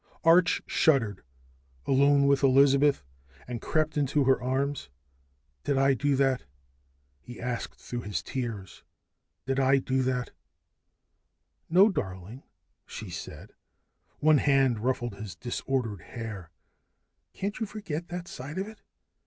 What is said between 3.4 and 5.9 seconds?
and crept into her arms. "Did